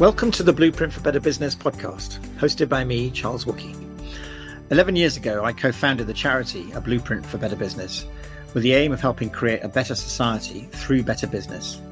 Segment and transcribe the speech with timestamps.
[0.00, 3.76] Welcome to the Blueprint for Better Business podcast, hosted by me, Charles Wookey.
[4.70, 8.06] 11 years ago, I co founded the charity A Blueprint for Better Business
[8.54, 11.82] with the aim of helping create a better society through better business.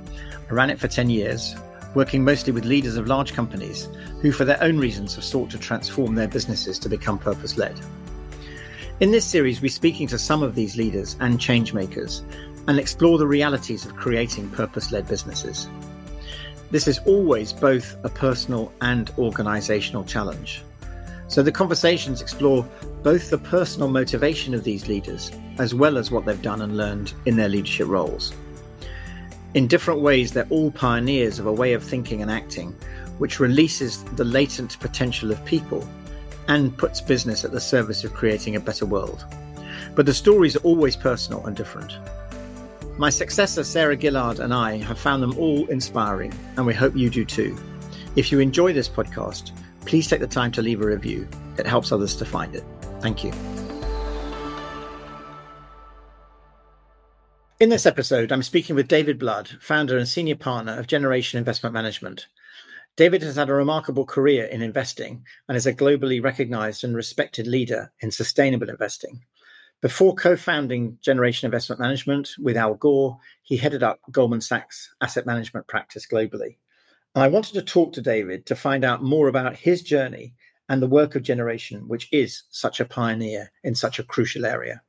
[0.49, 1.55] I ran it for 10 years,
[1.95, 3.91] working mostly with leaders of large companies
[4.23, 7.79] who, for their own reasons, have sought to transform their businesses to become purpose led.
[9.01, 12.23] In this series, we're speaking to some of these leaders and changemakers
[12.69, 15.69] and explore the realities of creating purpose led businesses.
[16.71, 20.63] This is always both a personal and organizational challenge.
[21.29, 22.67] So the conversations explore
[23.03, 27.13] both the personal motivation of these leaders as well as what they've done and learned
[27.27, 28.33] in their leadership roles.
[29.55, 32.77] In different ways, they're all pioneers of a way of thinking and acting
[33.19, 35.87] which releases the latent potential of people
[36.49, 39.25] and puts business at the service of creating a better world.
[39.95, 41.99] But the stories are always personal and different.
[42.99, 47.09] My successor, Sarah Gillard, and I have found them all inspiring, and we hope you
[47.09, 47.57] do too.
[48.17, 49.53] If you enjoy this podcast,
[49.87, 51.29] please take the time to leave a review.
[51.59, 52.65] It helps others to find it.
[53.01, 53.33] Thank you.
[57.61, 61.73] In this episode, I'm speaking with David Blood, founder and senior partner of Generation Investment
[61.73, 62.27] Management,
[62.99, 67.47] David has had a remarkable career in investing and is a globally recognized and respected
[67.47, 69.23] leader in sustainable investing.
[69.81, 75.25] Before co founding Generation Investment Management with Al Gore, he headed up Goldman Sachs' asset
[75.25, 76.57] management practice globally.
[77.15, 80.35] And I wanted to talk to David to find out more about his journey
[80.69, 84.83] and the work of Generation, which is such a pioneer in such a crucial area.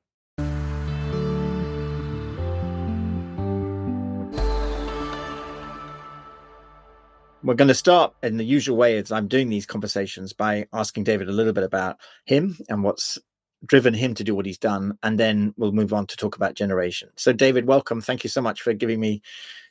[7.44, 11.04] We're going to start in the usual way as I'm doing these conversations by asking
[11.04, 13.20] David a little bit about him and what's
[13.66, 14.98] driven him to do what he's done.
[15.04, 17.10] And then we'll move on to talk about generation.
[17.16, 18.02] So, David, welcome.
[18.02, 19.22] Thank you so much for giving me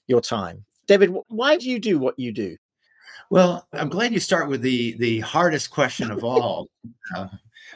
[0.07, 0.65] your time.
[0.87, 2.57] David, why do you do what you do?
[3.31, 6.69] Well, I'm glad you start with the the hardest question of all.
[7.17, 7.29] uh,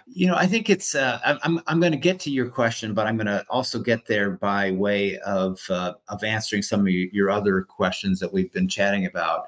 [0.07, 0.95] you know, I think it's.
[0.95, 4.07] Uh, I'm I'm going to get to your question, but I'm going to also get
[4.07, 8.69] there by way of uh, of answering some of your other questions that we've been
[8.69, 9.47] chatting about.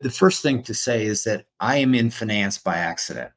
[0.00, 3.32] The first thing to say is that I am in finance by accident.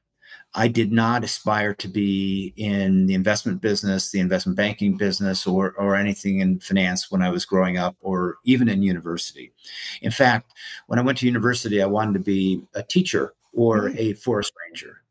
[0.54, 5.72] I did not aspire to be in the investment business, the investment banking business, or,
[5.78, 9.54] or anything in finance when I was growing up, or even in university.
[10.02, 10.52] In fact,
[10.88, 13.98] when I went to university, I wanted to be a teacher or mm-hmm.
[13.98, 15.02] a forest ranger.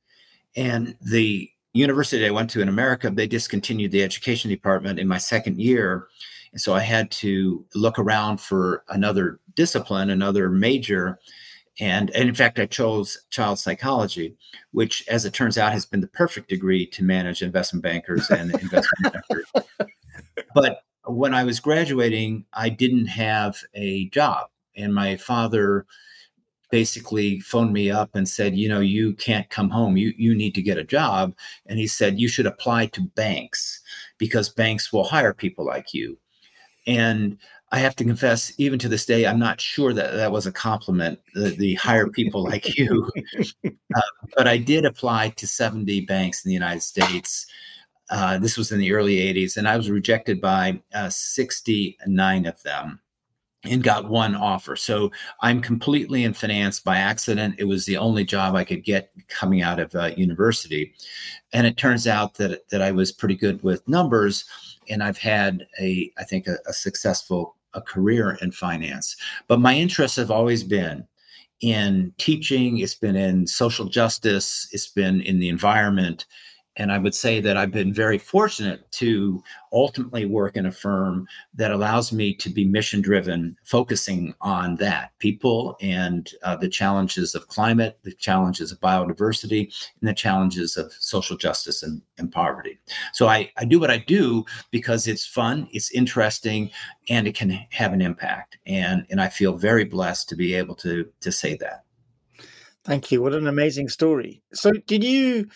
[0.57, 5.19] And the university I went to in America, they discontinued the education department in my
[5.19, 6.09] second year.
[6.53, 11.19] And so I had to look around for another discipline, another major
[11.79, 14.37] and, and in fact, I chose child psychology,
[14.73, 18.51] which, as it turns out, has been the perfect degree to manage investment bankers and
[18.63, 19.47] investment bankers.
[20.55, 24.49] But when I was graduating, I didn't have a job.
[24.77, 25.87] And my father
[26.71, 29.97] basically phoned me up and said, you know, you can't come home.
[29.97, 31.35] You you need to get a job.
[31.67, 33.81] And he said, you should apply to banks
[34.19, 36.19] because banks will hire people like you.
[36.87, 37.39] And
[37.73, 40.53] I have to confess, even to this day, I'm not sure that that was a
[40.53, 41.21] compliment.
[41.35, 43.09] The, the hire people like you,
[43.65, 44.01] uh,
[44.37, 47.47] but I did apply to 70 banks in the United States.
[48.11, 52.61] Uh, this was in the early 80s, and I was rejected by uh, 69 of
[52.65, 53.01] them
[53.65, 54.75] and got one offer.
[54.75, 57.57] So I'm completely in finance by accident.
[57.59, 60.95] It was the only job I could get coming out of uh, university,
[61.53, 64.45] and it turns out that that I was pretty good with numbers,
[64.89, 69.17] and I've had a I think a, a successful a career in finance.
[69.49, 71.07] But my interests have always been
[71.61, 76.27] in teaching, it's been in social justice, it's been in the environment,
[76.81, 81.29] and I would say that I've been very fortunate to ultimately work in a firm
[81.53, 87.35] that allows me to be mission driven, focusing on that people and uh, the challenges
[87.35, 89.71] of climate, the challenges of biodiversity,
[90.01, 92.79] and the challenges of social justice and, and poverty.
[93.13, 96.71] So I, I do what I do because it's fun, it's interesting,
[97.11, 98.57] and it can have an impact.
[98.65, 101.85] And, and I feel very blessed to be able to, to say that.
[102.85, 103.21] Thank you.
[103.21, 104.41] What an amazing story.
[104.55, 105.47] So, did you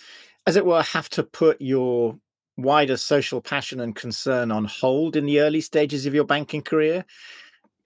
[0.47, 2.19] as it were, have to put your
[2.57, 7.05] wider social passion and concern on hold in the early stages of your banking career?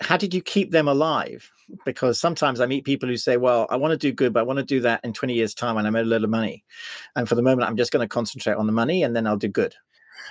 [0.00, 1.50] How did you keep them alive?
[1.84, 4.44] Because sometimes I meet people who say, Well, I want to do good, but I
[4.44, 6.64] want to do that in 20 years' time when I made a little money.
[7.14, 9.36] And for the moment, I'm just going to concentrate on the money and then I'll
[9.36, 9.74] do good.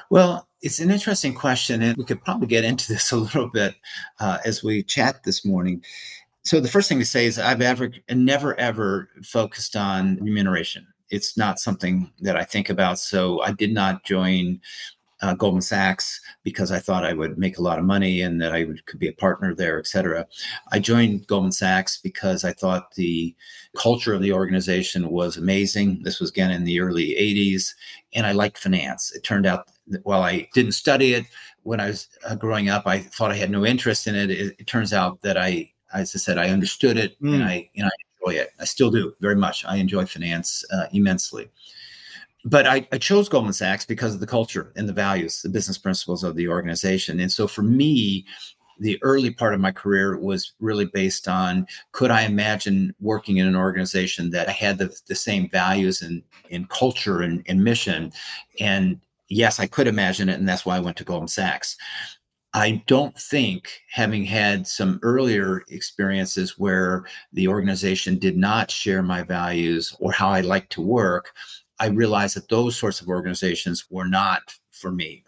[0.09, 3.75] Well, it's an interesting question, and we could probably get into this a little bit
[4.19, 5.83] uh, as we chat this morning.
[6.43, 11.37] So, the first thing to say is I've ever never ever focused on remuneration it's
[11.37, 12.99] not something that I think about.
[12.99, 14.59] So I did not join
[15.21, 18.53] uh, Goldman Sachs because I thought I would make a lot of money and that
[18.53, 20.27] I would, could be a partner there, et cetera.
[20.71, 23.35] I joined Goldman Sachs because I thought the
[23.75, 26.03] culture of the organization was amazing.
[26.03, 27.73] This was again in the early 80s,
[28.13, 29.11] and I liked finance.
[29.11, 31.25] It turned out that while I didn't study it
[31.63, 34.29] when I was uh, growing up, I thought I had no interest in it.
[34.29, 37.33] It, it turns out that I, as I said, I understood it mm.
[37.33, 38.49] and I, you know, I enjoy it.
[38.59, 39.65] I still do very much.
[39.65, 41.49] I enjoy finance uh, immensely
[42.47, 45.77] but I, I, chose Goldman Sachs because of the culture and the values, the business
[45.77, 47.19] principles of the organization.
[47.19, 48.25] And so for me,
[48.79, 53.47] the early part of my career was really based on could I imagine working in
[53.47, 58.13] an organization that I had the, the same values and, and culture and, and mission?
[58.59, 60.39] And yes, I could imagine it.
[60.39, 61.75] And that's why I went to Goldman Sachs.
[62.57, 69.21] I don't think, having had some earlier experiences where the organization did not share my
[69.21, 71.33] values or how I like to work,
[71.79, 75.23] I realized that those sorts of organizations were not for me.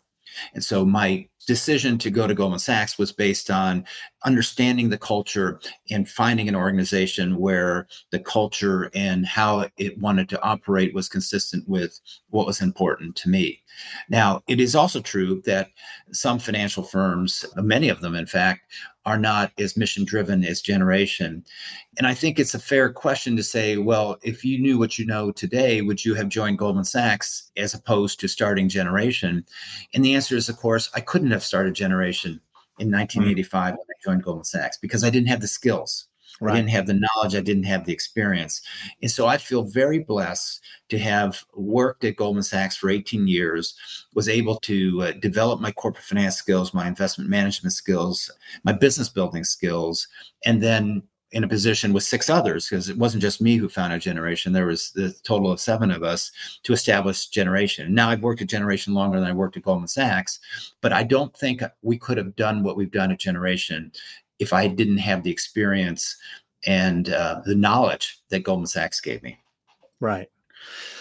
[0.55, 3.85] And so my decision to go to Goldman Sachs was based on
[4.25, 10.42] understanding the culture and finding an organization where the culture and how it wanted to
[10.42, 12.00] operate was consistent with
[12.30, 13.62] what was important to me.
[14.10, 15.69] Now, it is also true that
[16.12, 18.62] some financial firms, many of them, in fact,
[19.06, 21.44] are not as mission driven as generation.
[21.98, 25.06] And I think it's a fair question to say, well, if you knew what you
[25.06, 29.45] know today, would you have joined Goldman Sachs as opposed to starting generation?
[29.94, 32.42] And the answer is, of course, I couldn't have started generation
[32.79, 36.07] in 1985 when I joined Goldman Sachs because I didn't have the skills.
[36.41, 36.53] Right.
[36.53, 37.35] I didn't have the knowledge.
[37.35, 38.61] I didn't have the experience.
[39.01, 43.75] And so I feel very blessed to have worked at Goldman Sachs for 18 years,
[44.13, 48.31] was able to uh, develop my corporate finance skills, my investment management skills,
[48.63, 50.07] my business building skills,
[50.45, 54.01] and then in a position with six others because it wasn't just me who founded
[54.01, 56.31] generation there was the total of seven of us
[56.63, 60.39] to establish generation now i've worked at generation longer than i worked at goldman sachs
[60.81, 63.91] but i don't think we could have done what we've done at generation
[64.39, 66.15] if I didn't have the experience
[66.65, 69.37] and uh, the knowledge that Goldman Sachs gave me.
[69.99, 70.29] Right.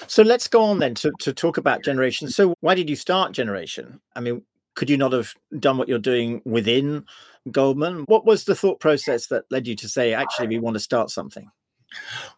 [0.06, 2.28] So let's go on then to, to talk about Generation.
[2.28, 4.00] So, why did you start Generation?
[4.14, 4.42] I mean,
[4.74, 7.04] could you not have done what you're doing within
[7.50, 8.04] Goldman?
[8.06, 11.10] What was the thought process that led you to say, actually, we want to start
[11.10, 11.50] something?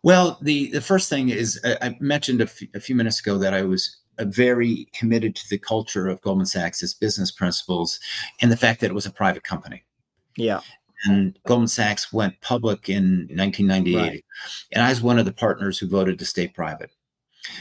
[0.03, 3.53] Well, the, the first thing is I mentioned a, f- a few minutes ago that
[3.53, 7.99] I was uh, very committed to the culture of Goldman Sachs, its business principles,
[8.41, 9.83] and the fact that it was a private company.
[10.37, 10.61] Yeah
[11.05, 13.97] and Goldman Sachs went public in 1998.
[13.97, 14.25] Right.
[14.73, 16.91] And I was one of the partners who voted to stay private.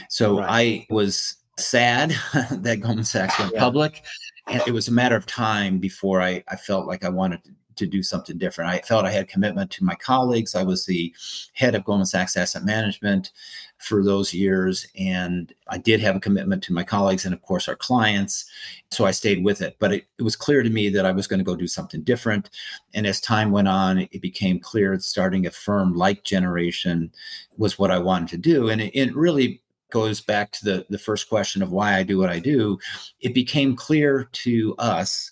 [0.08, 0.48] So right.
[0.48, 2.10] I was sad
[2.50, 3.60] that Goldman Sachs went yeah.
[3.60, 4.02] public.
[4.46, 7.50] And it was a matter of time before I, I felt like I wanted to
[7.80, 8.70] to do something different.
[8.70, 10.54] I felt I had commitment to my colleagues.
[10.54, 11.14] I was the
[11.54, 13.32] head of Goldman Sachs Asset Management
[13.78, 17.68] for those years, and I did have a commitment to my colleagues and, of course,
[17.68, 18.44] our clients.
[18.90, 19.76] So I stayed with it.
[19.78, 22.02] But it, it was clear to me that I was going to go do something
[22.02, 22.50] different.
[22.94, 27.10] And as time went on, it became clear starting a firm like Generation
[27.56, 28.68] was what I wanted to do.
[28.68, 32.18] And it, it really goes back to the, the first question of why I do
[32.18, 32.78] what I do.
[33.20, 35.30] It became clear to us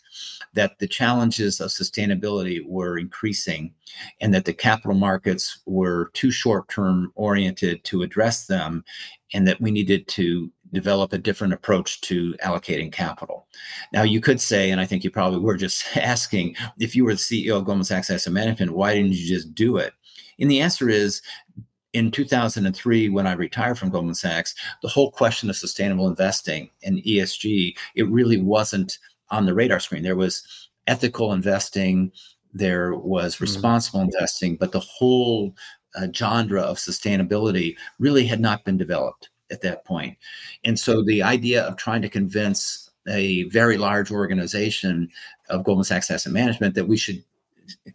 [0.54, 3.72] that the challenges of sustainability were increasing
[4.20, 8.84] and that the capital markets were too short term oriented to address them
[9.32, 13.46] and that we needed to develop a different approach to allocating capital.
[13.92, 17.14] Now, you could say, and I think you probably were just asking, if you were
[17.14, 19.92] the CEO of Goldman Sachs Asset Management, why didn't you just do it?
[20.38, 21.22] And the answer is
[21.94, 27.02] in 2003 when i retired from goldman sachs the whole question of sustainable investing and
[27.04, 28.98] esg it really wasn't
[29.30, 30.02] on the radar screen.
[30.02, 30.42] There was
[30.86, 32.12] ethical investing,
[32.52, 33.44] there was hmm.
[33.44, 34.10] responsible mm-hmm.
[34.14, 35.54] investing, but the whole
[35.94, 40.16] uh, genre of sustainability really had not been developed at that point.
[40.64, 45.08] And so the idea of trying to convince a very large organization
[45.48, 47.24] of Goldman Sachs Asset Management that we should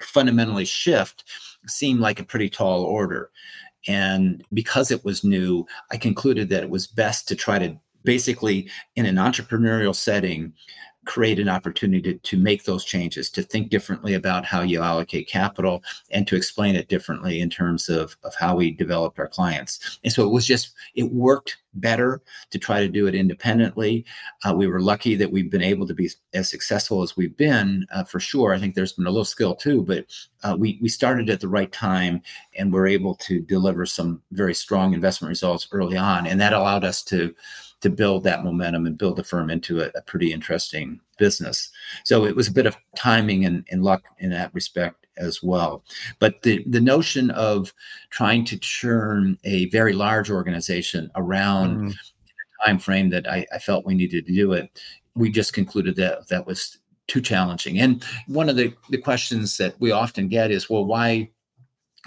[0.02, 1.24] fundamentally shift
[1.68, 3.30] seemed like a pretty tall order.
[3.88, 8.70] And because it was new, I concluded that it was best to try to basically,
[8.96, 10.54] in an entrepreneurial setting,
[11.06, 15.28] create an opportunity to, to make those changes, to think differently about how you allocate
[15.28, 20.00] capital, and to explain it differently in terms of, of how we developed our clients.
[20.04, 24.06] And so it was just, it worked better to try to do it independently.
[24.46, 27.86] Uh, we were lucky that we've been able to be as successful as we've been
[27.92, 28.54] uh, for sure.
[28.54, 30.06] I think there's been a little skill too, but
[30.44, 32.22] uh, we, we started at the right time
[32.58, 36.28] and we're able to deliver some very strong investment results early on.
[36.28, 37.34] And that allowed us to
[37.84, 41.70] to build that momentum and build the firm into a, a pretty interesting business.
[42.04, 45.84] So it was a bit of timing and, and luck in that respect as well.
[46.20, 47.74] But the, the notion of
[48.10, 51.92] trying to churn a very large organization around mm.
[51.92, 54.80] the time frame that I, I, felt we needed to do it
[55.16, 57.80] we just concluded that that was too challenging.
[57.80, 61.30] And one of the, the questions that we often get is, well, why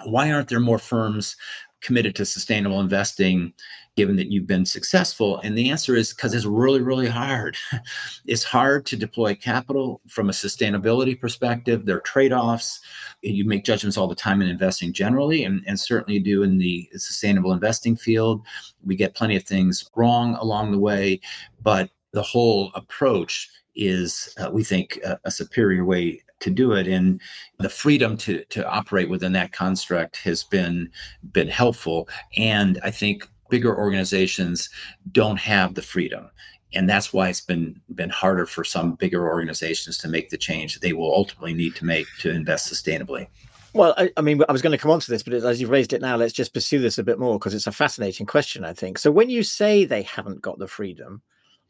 [0.04, 1.36] why aren't there more firms
[1.86, 3.52] committed to sustainable investing
[3.96, 5.38] given that you've been successful?
[5.40, 7.56] And the answer is because it's really, really hard.
[8.26, 11.86] it's hard to deploy capital from a sustainability perspective.
[11.86, 12.80] There are trade offs.
[13.22, 16.88] You make judgments all the time in investing generally, and, and certainly do in the
[16.94, 18.44] sustainable investing field.
[18.84, 21.20] We get plenty of things wrong along the way,
[21.62, 26.86] but the whole approach is, uh, we think, a, a superior way to do it.
[26.86, 27.20] And
[27.58, 30.90] the freedom to to operate within that construct has been
[31.32, 32.08] been helpful.
[32.36, 34.68] And i think bigger organizations
[35.12, 36.30] don't have the freedom.
[36.74, 40.74] And that's why it's been been harder for some bigger organizations to make the change
[40.74, 43.28] that they will ultimately need to make to invest sustainably.
[43.72, 45.70] Well, I, I, mean, I was going to come on to this, but as you've
[45.70, 48.64] raised it now, let's just pursue this a bit more because it's a fascinating question,
[48.64, 48.98] I think.
[48.98, 51.20] So, when you say they haven't got the freedom,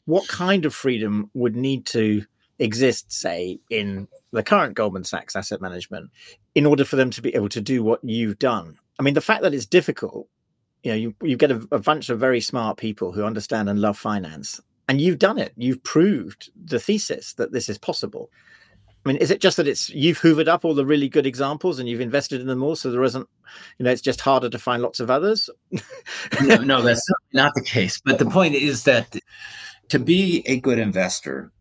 [0.04, 2.24] what kind of freedom would need to
[2.58, 6.10] exist, say, in the current Goldman Sachs asset management
[6.54, 8.78] in order for them to be able to do what you've done?
[8.98, 10.28] I mean, the fact that it's difficult,
[10.82, 13.80] you know, you, you get a, a bunch of very smart people who understand and
[13.80, 15.52] love finance, and you've done it.
[15.56, 18.30] You've proved the thesis that this is possible.
[19.04, 21.78] I mean, is it just that it's you've hoovered up all the really good examples
[21.78, 23.28] and you've invested in them all, so there isn't,
[23.78, 25.48] you know, it's just harder to find lots of others?
[26.42, 28.00] no, no, that's not the case.
[28.04, 29.16] But the point is that
[29.90, 31.52] to be a good investor,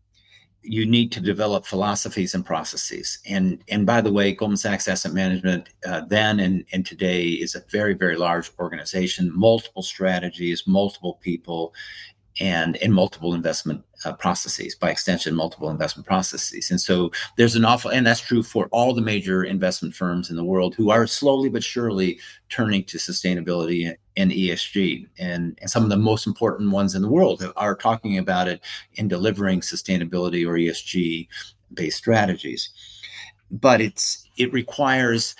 [0.66, 3.18] you need to develop philosophies and processes.
[3.26, 7.54] And and by the way, Goldman Sachs Asset Management uh, then and, and today is
[7.54, 11.72] a very very large organization, multiple strategies, multiple people,
[12.40, 16.70] and in multiple investment uh, processes by extension multiple investment processes.
[16.70, 20.36] And so there's an awful and that's true for all the major investment firms in
[20.36, 25.82] the world who are slowly but surely turning to sustainability and esg and, and some
[25.82, 28.60] of the most important ones in the world are talking about it
[28.94, 31.28] in delivering sustainability or esg
[31.74, 32.70] based strategies.
[33.50, 35.34] But it's it requires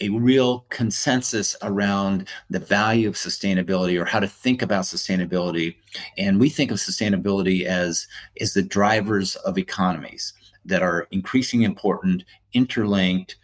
[0.00, 5.76] a real consensus around the value of sustainability or how to think about sustainability.
[6.16, 10.32] And we think of sustainability as is the drivers of economies
[10.64, 13.36] that are increasingly important interlinked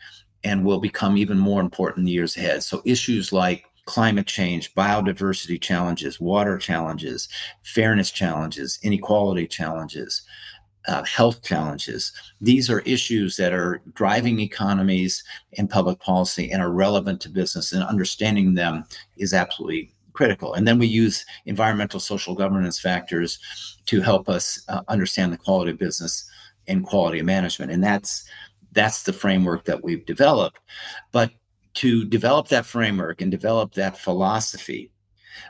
[0.44, 2.62] and will become even more important in the years ahead.
[2.62, 7.28] So issues like climate change biodiversity challenges water challenges
[7.62, 10.22] fairness challenges inequality challenges
[10.88, 12.12] uh, health challenges.
[12.40, 15.24] These are issues that are driving economies
[15.58, 18.84] and public policy and are relevant to business, and understanding them
[19.16, 20.54] is absolutely critical.
[20.54, 23.38] And then we use environmental social governance factors
[23.86, 26.28] to help us uh, understand the quality of business
[26.66, 27.70] and quality of management.
[27.70, 28.28] And that's
[28.72, 30.58] that's the framework that we've developed.
[31.12, 31.30] But
[31.74, 34.90] to develop that framework and develop that philosophy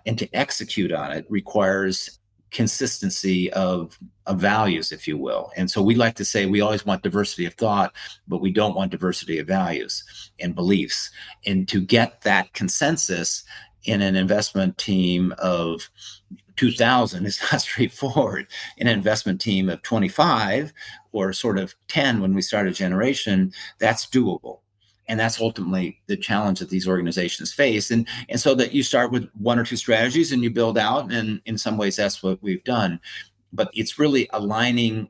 [0.05, 2.19] and to execute on it requires
[2.57, 5.53] consistency of, of values, if you will.
[5.59, 7.95] And so we like to say we always want diversity of thought,
[8.27, 10.03] but we don't want diversity of values
[10.41, 11.11] and beliefs.
[11.45, 13.45] And to get that consensus
[13.85, 15.91] in an investment team of
[16.57, 18.47] 2000 is not straightforward.
[18.79, 20.73] In an investment team of 25
[21.13, 24.61] or sort of 10 when we start a generation, that's doable
[25.09, 29.11] and that's ultimately the challenge that these organizations face and and so that you start
[29.11, 32.43] with one or two strategies and you build out and in some ways that's what
[32.43, 33.01] we've done
[33.53, 35.09] but it's really aligning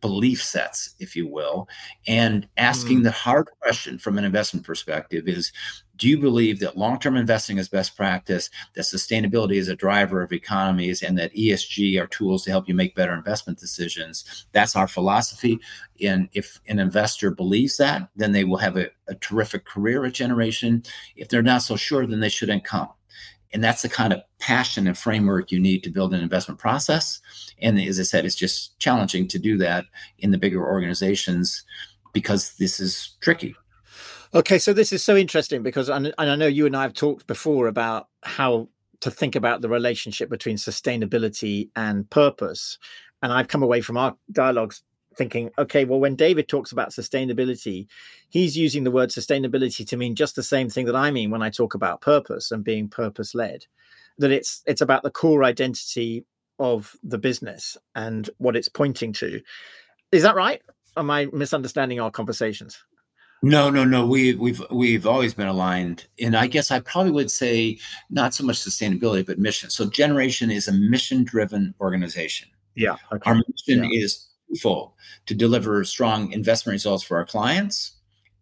[0.00, 1.66] belief sets if you will
[2.06, 3.04] and asking mm.
[3.04, 5.50] the hard question from an investment perspective is
[5.96, 10.32] do you believe that long-term investing is best practice that sustainability is a driver of
[10.32, 14.46] economies and that esg are tools to help you make better investment decisions?
[14.52, 15.60] That's our philosophy.
[16.02, 20.14] And if an investor believes that then they will have a, a terrific career at
[20.14, 20.82] generation.
[21.16, 22.88] If they're not so sure then they shouldn't come.
[23.52, 27.20] And that's the kind of passion and framework you need to build an investment process.
[27.60, 29.84] And as i said it's just challenging to do that
[30.18, 31.62] in the bigger organizations
[32.12, 33.54] because this is tricky
[34.34, 37.28] Okay, so this is so interesting because, and I know you and I have talked
[37.28, 42.76] before about how to think about the relationship between sustainability and purpose.
[43.22, 44.82] And I've come away from our dialogues
[45.16, 47.86] thinking, okay, well, when David talks about sustainability,
[48.28, 51.42] he's using the word sustainability to mean just the same thing that I mean when
[51.42, 53.66] I talk about purpose and being purpose led.
[54.18, 56.24] That it's it's about the core identity
[56.58, 59.40] of the business and what it's pointing to.
[60.10, 60.60] Is that right?
[60.96, 62.82] Am I misunderstanding our conversations?
[63.44, 64.06] No, no, no.
[64.06, 68.42] We we've we've always been aligned, and I guess I probably would say not so
[68.42, 69.68] much sustainability, but mission.
[69.68, 72.48] So, Generation is a mission-driven organization.
[72.74, 73.30] Yeah, okay.
[73.30, 74.02] our mission yeah.
[74.02, 74.28] is
[74.60, 74.96] full
[75.26, 77.92] to deliver strong investment results for our clients,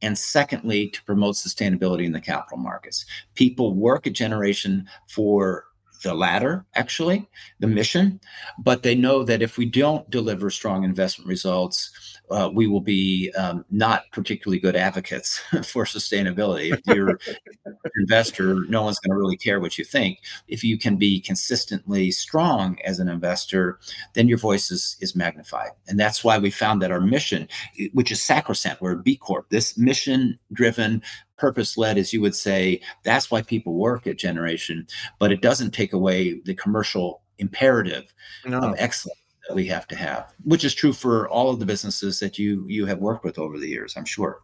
[0.02, 3.04] and secondly, to promote sustainability in the capital markets.
[3.34, 5.64] People work at Generation for
[6.02, 7.28] the latter, actually,
[7.60, 8.20] the mission.
[8.58, 13.30] But they know that if we don't deliver strong investment results, uh, we will be
[13.36, 16.72] um, not particularly good advocates for sustainability.
[16.72, 17.18] If you're
[17.64, 20.18] an investor, no one's going to really care what you think.
[20.48, 23.78] If you can be consistently strong as an investor,
[24.14, 25.70] then your voice is, is magnified.
[25.86, 27.48] And that's why we found that our mission,
[27.92, 31.02] which is sacrosanct, we're a B Corp, this mission driven,
[31.36, 34.86] purpose led, as you would say, that's why people work at Generation,
[35.18, 38.14] but it doesn't take away the commercial imperative
[38.46, 38.60] no.
[38.60, 42.20] of excellence that we have to have, which is true for all of the businesses
[42.20, 44.40] that you you have worked with over the years, I'm sure.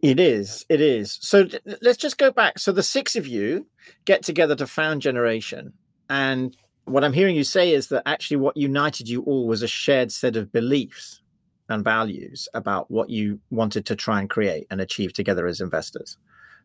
[0.00, 0.64] It is.
[0.68, 1.18] It is.
[1.20, 1.48] So
[1.82, 2.58] let's just go back.
[2.58, 3.66] So the six of you
[4.04, 5.72] get together to found Generation,
[6.08, 9.68] and what I'm hearing you say is that actually what united you all was a
[9.68, 11.20] shared set of beliefs
[11.68, 16.16] and values about what you wanted to try and create and achieve together as investors.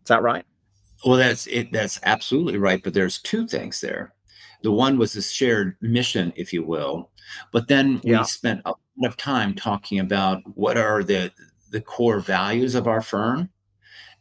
[0.01, 0.45] Is that right?
[1.05, 1.71] Well, that's it.
[1.71, 2.81] That's absolutely right.
[2.81, 4.13] But there's two things there.
[4.63, 7.11] The one was a shared mission, if you will,
[7.51, 8.19] but then yeah.
[8.19, 11.31] we spent a lot of time talking about what are the
[11.69, 13.49] the core values of our firm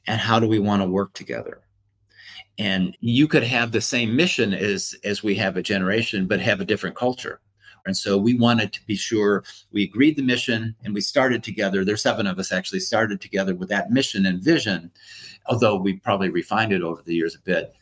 [0.06, 1.60] and how do we want to work together.
[2.58, 6.60] And you could have the same mission as as we have a generation, but have
[6.60, 7.40] a different culture.
[7.84, 11.84] And so we wanted to be sure we agreed the mission and we started together.
[11.84, 14.92] There's seven of us actually started together with that mission and vision,
[15.46, 17.74] although we probably refined it over the years a bit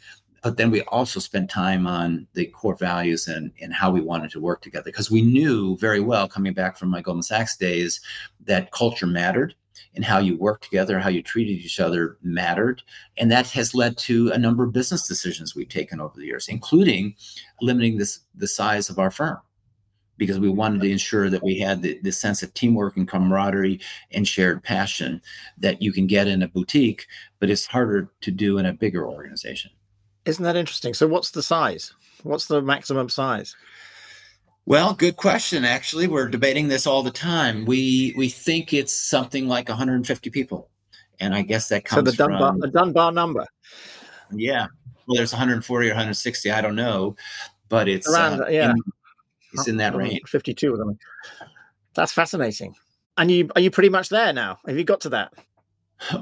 [0.43, 4.31] but then we also spent time on the core values and, and how we wanted
[4.33, 8.01] to work together because we knew very well coming back from my Goldman Sachs days
[8.47, 9.55] that culture mattered
[9.95, 12.83] and how you work together, how you treated each other mattered.
[13.17, 16.49] And that has led to a number of business decisions we've taken over the years,
[16.49, 17.17] including
[17.61, 19.39] limiting this, the size of our firm
[20.17, 23.81] because we wanted to ensure that we had the, the sense of teamwork and camaraderie
[24.13, 25.23] and shared passion
[25.57, 27.07] that you can get in a boutique,
[27.39, 29.71] but it's harder to do in a bigger organization.
[30.31, 30.95] Isn't that interesting?
[30.95, 31.93] So, what's the size?
[32.23, 33.57] What's the maximum size?
[34.65, 35.65] Well, good question.
[35.65, 37.65] Actually, we're debating this all the time.
[37.65, 40.71] We we think it's something like 150 people,
[41.19, 43.45] and I guess that comes so the Dunbar, from the Dunbar number.
[44.31, 44.69] Yeah,
[45.09, 46.53] well, there's 140 or 160.
[46.53, 47.17] I don't know,
[47.69, 48.43] but it's around.
[48.43, 48.77] Uh, yeah, in,
[49.55, 50.21] it's in that range.
[50.29, 50.97] 52 of them.
[51.95, 52.77] That's fascinating.
[53.17, 54.59] And you are you pretty much there now?
[54.65, 55.33] Have you got to that?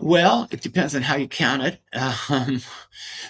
[0.00, 1.80] Well, it depends on how you count it.
[2.30, 2.60] Um,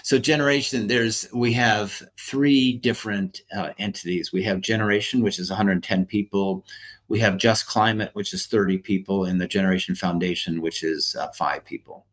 [0.03, 4.33] so, generation, there's we have three different uh, entities.
[4.33, 6.65] We have generation, which is 110 people.
[7.07, 11.29] We have just climate, which is 30 people, and the Generation Foundation, which is uh,
[11.29, 12.05] five people.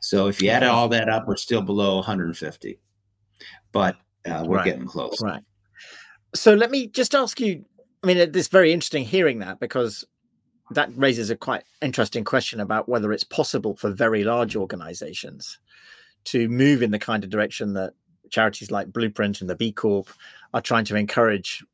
[0.00, 2.78] So, if you add all that up, we're still below 150,
[3.72, 4.64] but uh, we're right.
[4.64, 5.20] getting close.
[5.20, 5.42] Right.
[6.34, 7.64] So, let me just ask you.
[8.04, 10.04] I mean, it's very interesting hearing that because
[10.74, 15.58] that raises a quite interesting question about whether it's possible for very large organizations
[16.24, 17.94] to move in the kind of direction that
[18.30, 20.08] charities like Blueprint and the B Corp
[20.54, 21.64] are trying to encourage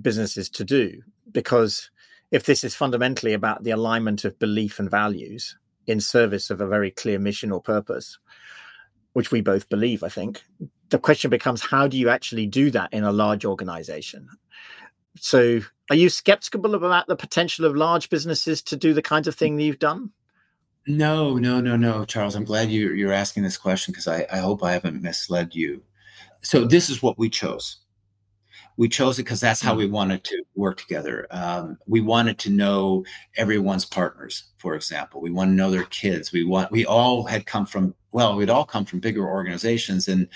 [0.00, 1.02] businesses to do.
[1.30, 1.90] Because
[2.30, 5.56] if this is fundamentally about the alignment of belief and values
[5.86, 8.18] in service of a very clear mission or purpose,
[9.12, 10.42] which we both believe, I think,
[10.90, 14.28] the question becomes how do you actually do that in a large organization?
[15.18, 19.34] So, are you skeptical about the potential of large businesses to do the kinds of
[19.34, 20.10] thing that you've done?
[20.86, 22.34] No, no, no, no, Charles.
[22.34, 25.82] I'm glad you, you're asking this question because I, I hope I haven't misled you.
[26.42, 27.78] So, this is what we chose.
[28.76, 29.92] We chose it because that's how we mm.
[29.92, 31.26] wanted to work together.
[31.30, 33.04] Um, we wanted to know
[33.36, 35.20] everyone's partners, for example.
[35.20, 36.30] We want to know their kids.
[36.30, 36.70] We want.
[36.70, 40.26] We all had come from well, we'd all come from bigger organizations and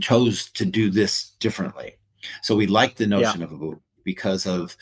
[0.00, 1.96] chose to do this differently.
[2.42, 3.46] So we liked the notion yeah.
[3.46, 3.74] of a
[4.06, 4.74] because of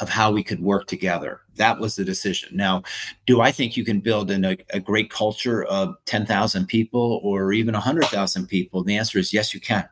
[0.00, 1.40] of how we could work together.
[1.54, 2.54] That was the decision.
[2.54, 2.82] Now,
[3.24, 7.52] do I think you can build in a, a great culture of 10,000 people or
[7.52, 8.82] even 100,000 people?
[8.84, 9.88] The answer is yes, you can.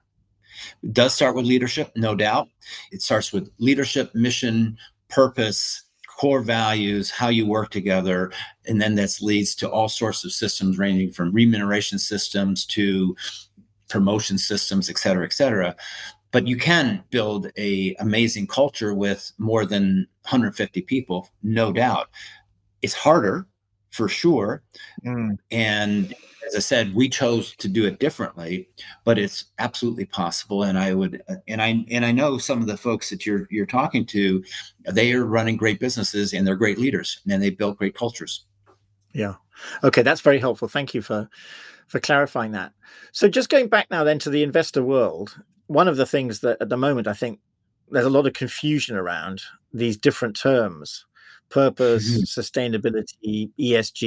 [0.83, 2.49] It does start with leadership, no doubt.
[2.93, 4.77] It starts with leadership, mission,
[5.09, 5.85] purpose,
[6.19, 8.31] core values, how you work together.
[8.67, 13.17] And then that leads to all sorts of systems ranging from remuneration systems to
[13.89, 15.77] promotion systems, et cetera, et cetera
[16.33, 22.09] but you can build a amazing culture with more than 150 people no doubt.
[22.83, 23.47] It's harder
[23.91, 24.63] for sure.
[25.05, 25.37] Mm.
[25.51, 26.15] and
[26.47, 28.69] as i said we chose to do it differently
[29.05, 30.63] but it's absolutely possible.
[30.63, 33.67] And i would and i and i know some of the folks that you're you're
[33.67, 34.43] talking to
[34.93, 38.45] they are running great businesses and they're great leaders and they built great cultures.
[39.13, 39.35] Yeah.
[39.83, 40.69] Okay that's very helpful.
[40.69, 41.29] Thank you for
[41.89, 42.73] for clarifying that.
[43.13, 45.37] So just going back now then to the investor world
[45.71, 47.39] one of the things that at the moment I think
[47.91, 51.07] there's a lot of confusion around these different terms
[51.49, 52.41] purpose mm-hmm.
[52.41, 54.03] sustainability esg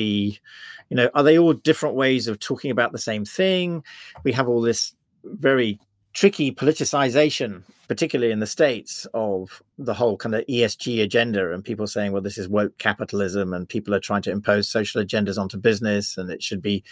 [0.90, 3.84] you know are they all different ways of talking about the same thing
[4.24, 4.96] we have all this
[5.26, 5.78] very
[6.14, 11.88] tricky politicization, particularly in the States, of the whole kind of ESG agenda and people
[11.88, 15.58] saying, well, this is woke capitalism and people are trying to impose social agendas onto
[15.58, 16.84] business and it should be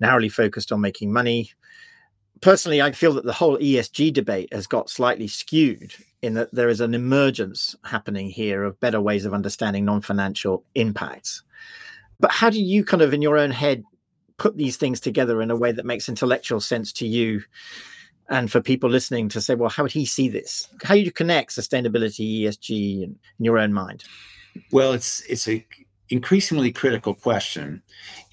[0.00, 1.50] narrowly focused on making money.
[2.40, 6.68] Personally, I feel that the whole ESG debate has got slightly skewed in that there
[6.68, 11.42] is an emergence happening here of better ways of understanding non financial impacts.
[12.18, 13.84] But how do you kind of, in your own head,
[14.36, 17.42] put these things together in a way that makes intellectual sense to you
[18.30, 20.68] and for people listening to say, well, how would he see this?
[20.82, 24.04] How do you connect sustainability, ESG, in, in your own mind?
[24.72, 25.64] Well, it's it's a
[26.10, 27.82] increasingly critical question,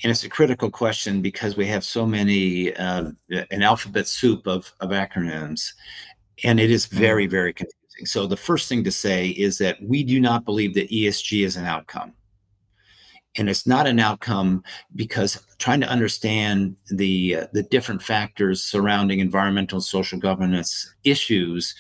[0.04, 3.12] and it's a critical question because we have so many uh,
[3.52, 5.74] an alphabet soup of of acronyms,
[6.44, 6.92] and it is mm.
[6.92, 8.06] very very confusing.
[8.06, 11.56] So the first thing to say is that we do not believe that ESG is
[11.56, 12.14] an outcome
[13.38, 14.64] and it's not an outcome
[14.96, 21.76] because trying to understand the uh, the different factors surrounding environmental social governance issues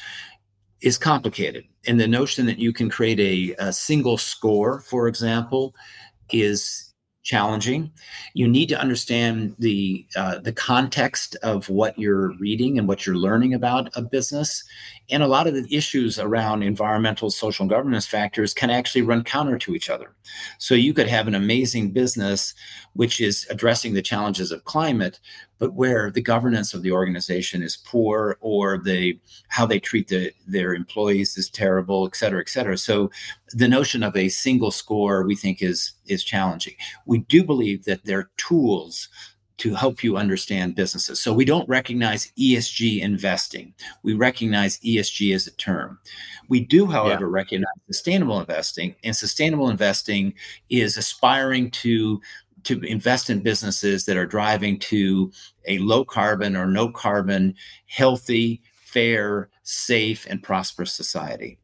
[0.81, 5.73] is complicated and the notion that you can create a, a single score for example
[6.31, 6.87] is
[7.27, 7.91] challenging.
[8.33, 13.17] You need to understand the uh, the context of what you're reading and what you're
[13.17, 14.63] learning about a business,
[15.09, 19.23] and a lot of the issues around environmental, social, and governance factors can actually run
[19.23, 20.13] counter to each other.
[20.57, 22.53] So you could have an amazing business
[22.93, 25.19] which is addressing the challenges of climate,
[25.59, 30.33] but where the governance of the organization is poor or the how they treat the,
[30.45, 32.77] their employees is terrible, et cetera, et cetera.
[32.77, 33.09] So
[33.53, 36.75] the notion of a single score we think is is challenging.
[37.05, 39.09] We do believe that there are tools
[39.57, 41.19] to help you understand businesses.
[41.19, 43.73] So we don't recognize ESG investing.
[44.03, 45.99] We recognize ESG as a term.
[46.47, 47.31] We do, however, yeah.
[47.31, 50.33] recognize sustainable investing, and sustainable investing
[50.69, 52.21] is aspiring to
[52.63, 55.31] to invest in businesses that are driving to
[55.67, 61.59] a low carbon or no carbon, healthy, fair, safe, and prosperous society.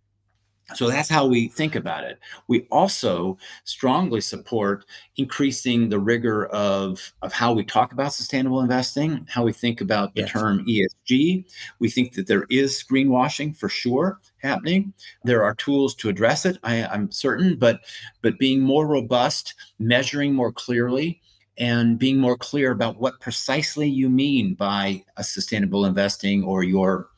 [0.75, 2.19] So that's how we think about it.
[2.47, 4.85] We also strongly support
[5.17, 10.15] increasing the rigor of, of how we talk about sustainable investing, how we think about
[10.15, 10.31] the yes.
[10.31, 11.45] term ESG.
[11.79, 14.93] We think that there is greenwashing for sure happening.
[15.23, 17.81] There are tools to address it, I, I'm certain, but
[18.21, 21.21] but being more robust, measuring more clearly,
[21.57, 27.09] and being more clear about what precisely you mean by a sustainable investing or your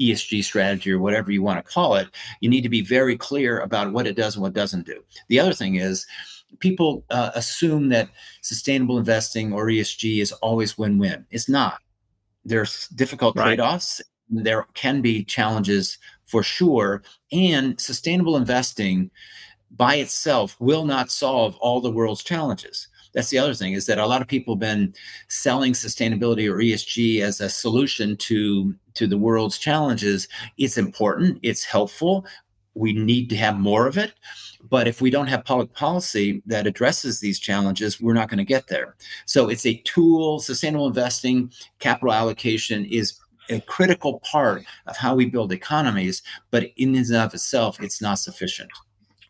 [0.00, 2.08] ESG strategy or whatever you want to call it,
[2.40, 5.02] you need to be very clear about what it does and what doesn't do.
[5.28, 6.06] The other thing is,
[6.58, 8.08] people uh, assume that
[8.40, 11.26] sustainable investing or ESG is always win win.
[11.30, 11.80] It's not.
[12.44, 13.44] There's difficult right.
[13.46, 14.00] trade offs.
[14.28, 17.02] There can be challenges for sure.
[17.32, 19.10] And sustainable investing
[19.76, 23.98] by itself will not solve all the world's challenges that's the other thing is that
[23.98, 24.94] a lot of people have been
[25.28, 30.28] selling sustainability or ESG as a solution to to the world's challenges.
[30.58, 32.26] It's important, it's helpful.
[32.74, 34.14] We need to have more of it.
[34.68, 38.44] But if we don't have public policy that addresses these challenges, we're not going to
[38.44, 38.94] get there.
[39.26, 43.18] So it's a tool, sustainable investing, capital allocation is
[43.48, 48.18] a critical part of how we build economies, but in and of itself, it's not
[48.18, 48.70] sufficient.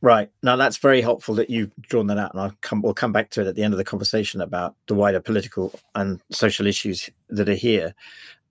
[0.02, 0.30] Right.
[0.42, 2.80] Now that's very helpful that you've drawn that out, and I'll come.
[2.80, 5.78] We'll come back to it at the end of the conversation about the wider political
[5.94, 7.94] and social issues that are here.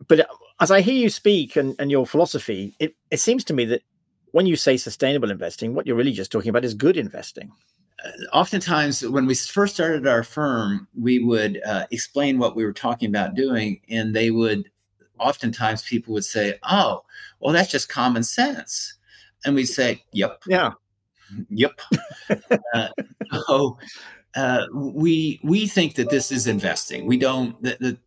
[0.07, 0.25] But uh,
[0.59, 3.81] as I hear you speak and, and your philosophy, it, it seems to me that
[4.31, 7.51] when you say sustainable investing, what you're really just talking about is good investing.
[8.05, 12.73] Uh, oftentimes, when we first started our firm, we would uh, explain what we were
[12.73, 14.69] talking about doing, and they would
[15.19, 17.03] oftentimes people would say, "Oh,
[17.39, 18.93] well, that's just common sense,"
[19.45, 20.73] and we'd say, "Yep, yeah."
[21.49, 21.81] Yep.
[22.73, 22.87] uh,
[23.47, 23.77] so
[24.35, 27.05] uh, we we think that this is investing.
[27.05, 27.61] We don't.
[27.61, 27.97] The, the,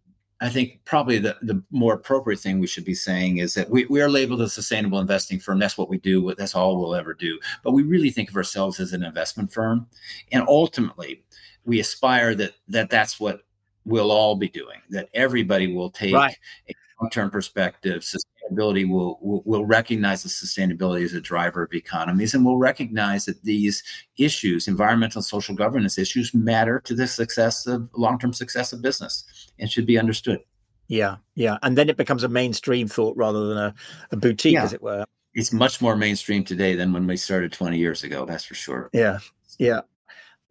[0.41, 3.85] I think probably the, the more appropriate thing we should be saying is that we,
[3.85, 5.61] we are labeled a sustainable investing firm.
[5.61, 6.35] That's what we do.
[6.35, 7.39] That's all we'll ever do.
[7.63, 9.87] But we really think of ourselves as an investment firm,
[10.33, 11.23] and ultimately,
[11.65, 13.43] we aspire that that that's what
[13.85, 14.81] we'll all be doing.
[14.91, 16.37] That everybody will take right.
[16.69, 18.05] a long-term perspective,
[18.51, 23.25] sustainability will, will, will recognize the sustainability as a driver of economies and will recognize
[23.27, 23.83] that these
[24.17, 29.25] issues environmental social governance issues matter to the success of long-term success of business
[29.59, 30.41] and should be understood.
[30.89, 31.59] Yeah yeah.
[31.63, 33.75] And then it becomes a mainstream thought rather than a,
[34.11, 34.65] a boutique yeah.
[34.65, 35.05] as it were.
[35.35, 38.91] It's much more mainstream today than when we started 20 years ago that's for sure.
[38.93, 39.19] Yeah
[39.59, 39.81] yeah.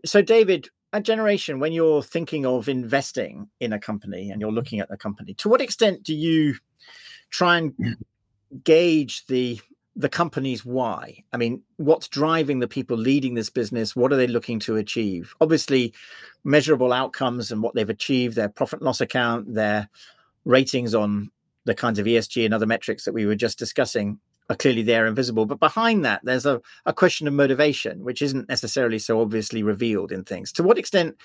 [0.06, 4.80] So david at generation when you're thinking of investing in a company and you're looking
[4.80, 6.56] at a company to what extent do you
[7.32, 7.98] try and
[8.64, 9.60] gauge the
[9.96, 11.24] the company's why.
[11.34, 13.94] I mean, what's driving the people leading this business?
[13.96, 15.36] What are they looking to achieve?
[15.42, 15.94] Obviously,
[16.46, 19.90] measurable outcomes and what they've achieved, their profit and loss account, their
[20.46, 21.30] ratings on
[21.66, 24.18] the kinds of ESG and other metrics that we were just discussing
[24.50, 25.46] are clearly there and visible.
[25.46, 30.12] But behind that, there's a, a question of motivation, which isn't necessarily so obviously revealed
[30.12, 30.52] in things.
[30.54, 31.18] To what extent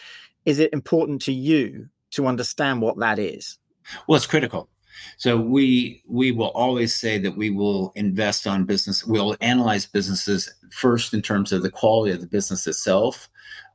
[0.45, 3.59] is it important to you to understand what that is?
[4.07, 4.69] Well, it's critical.
[5.17, 9.05] So we we will always say that we will invest on business.
[9.05, 13.29] We'll analyze businesses first in terms of the quality of the business itself,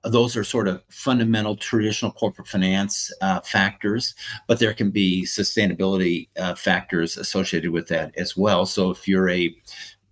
[0.03, 4.15] those are sort of fundamental traditional corporate finance uh, factors,
[4.47, 8.65] but there can be sustainability uh, factors associated with that as well.
[8.65, 9.55] So if you're a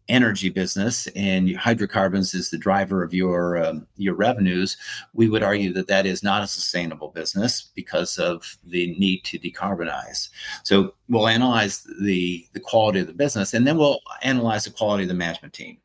[0.10, 4.76] energy business and hydrocarbons is the driver of your um, your revenues,
[5.14, 9.40] we would argue that that is not a sustainable business because of the need to
[9.40, 10.30] decarbonize.
[10.64, 15.04] So we'll analyze the the quality of the business, and then we'll analyze the quality
[15.04, 15.78] of the management team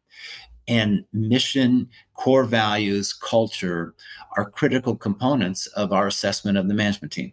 [0.68, 3.94] and mission, core values, culture
[4.36, 7.32] are critical components of our assessment of the management team.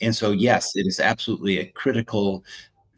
[0.00, 2.44] And so, yes, it is absolutely a critical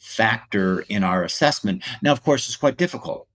[0.04, 1.82] factor in our assessment.
[2.02, 3.26] Now, of course, it's quite difficult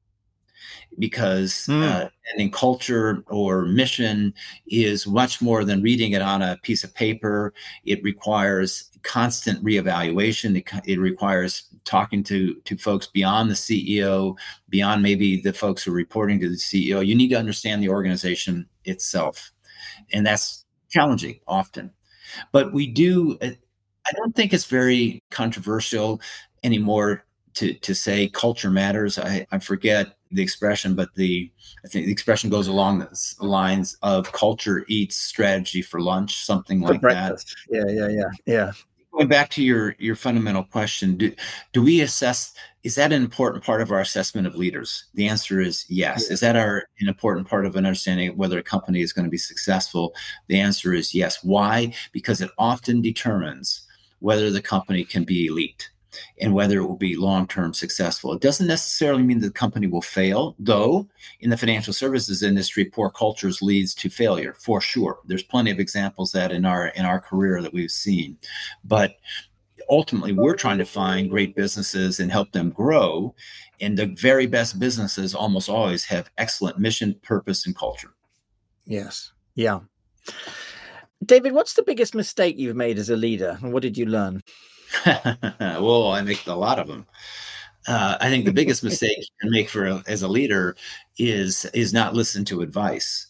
[0.98, 1.84] because mm.
[1.84, 4.34] uh, and in culture or mission
[4.68, 7.54] is much more than reading it on a piece of paper.
[7.86, 10.58] It requires constant reevaluation.
[10.58, 14.36] It, it requires talking to to folks beyond the CEO,
[14.70, 17.06] beyond maybe the folks who are reporting to the CEO.
[17.06, 19.52] You need to understand the organization itself,
[20.14, 21.92] and that's challenging often.
[22.52, 23.38] But we do.
[23.42, 23.52] Uh,
[24.08, 26.20] I don't think it's very controversial
[26.64, 29.18] anymore to to say culture matters.
[29.18, 31.52] I, I forget the expression, but the
[31.84, 36.82] I think the expression goes along the lines of culture eats strategy for lunch, something
[36.82, 37.56] for like breakfast.
[37.70, 37.88] that.
[37.88, 38.72] Yeah, yeah, yeah, yeah.
[39.12, 41.34] Going back to your your fundamental question, do
[41.74, 42.54] do we assess?
[42.84, 45.06] Is that an important part of our assessment of leaders?
[45.16, 46.28] The answer is yes.
[46.28, 46.34] Yeah.
[46.34, 49.32] Is that our an important part of an understanding whether a company is going to
[49.32, 50.14] be successful?
[50.48, 51.44] The answer is yes.
[51.44, 51.94] Why?
[52.12, 53.86] Because it often determines
[54.20, 55.90] whether the company can be elite
[56.40, 58.34] and whether it will be long term successful.
[58.34, 61.08] It doesn't necessarily mean the company will fail, though
[61.42, 65.20] in the financial services industry, poor cultures leads to failure for sure.
[65.26, 68.38] There's plenty of examples that in our in our career that we've seen.
[68.84, 69.16] But
[69.90, 73.34] ultimately we're trying to find great businesses and help them grow.
[73.82, 78.14] And the very best businesses almost always have excellent mission, purpose, and culture.
[78.86, 79.32] Yes.
[79.56, 79.80] Yeah.
[81.26, 84.42] David, what's the biggest mistake you've made as a leader and what did you learn?
[85.06, 87.06] well, I make a lot of them.
[87.88, 90.76] Uh, I think the biggest mistake you can make for a, as a leader
[91.18, 93.28] is is not listen to advice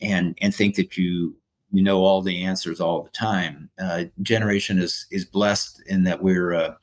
[0.00, 1.36] and and think that you
[1.72, 3.70] you know all the answers all the time.
[3.78, 6.74] Uh, Generation is is blessed in that we're uh,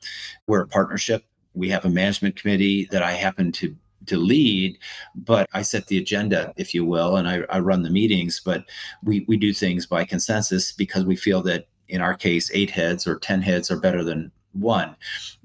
[0.46, 1.24] we're a partnership.
[1.54, 4.78] We have a management committee that I happen to to lead,
[5.14, 8.40] but I set the agenda, if you will, and I, I run the meetings.
[8.44, 8.64] But
[9.02, 13.06] we we do things by consensus because we feel that in our case, eight heads
[13.06, 14.96] or 10 heads are better than one.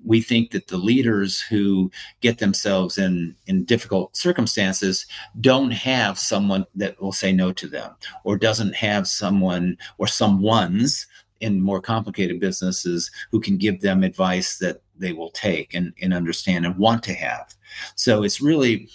[0.06, 5.06] We think that the leaders who get themselves in, in difficult circumstances
[5.42, 7.92] don't have someone that will say no to them
[8.24, 11.06] or doesn't have someone or someone's
[11.42, 16.14] in more complicated businesses who can give them advice that they will take and, and
[16.14, 17.54] understand and want to have.
[17.96, 18.90] So it's really,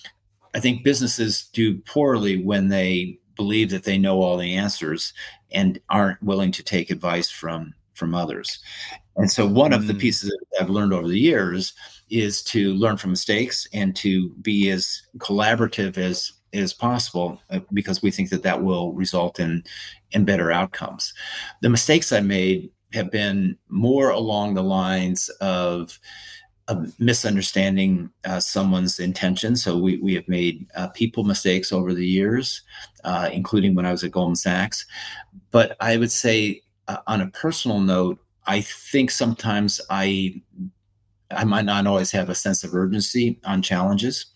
[0.54, 5.12] I think businesses do poorly when they believe that they know all the answers
[5.54, 8.58] and aren't willing to take advice from from others.
[9.16, 10.00] And so one of the mm.
[10.00, 11.74] pieces that I've learned over the years
[12.10, 18.02] is to learn from mistakes and to be as collaborative as as possible uh, because
[18.02, 19.64] we think that that will result in
[20.12, 21.14] in better outcomes.
[21.60, 25.98] The mistakes I made have been more along the lines of
[26.98, 29.56] misunderstanding uh, someone's intention.
[29.56, 32.62] So we, we have made uh, people mistakes over the years,
[33.04, 34.86] uh, including when I was at Goldman Sachs.
[35.50, 40.40] But I would say, uh, on a personal note, I think sometimes I
[41.30, 44.26] I might not always have a sense of urgency on challenges,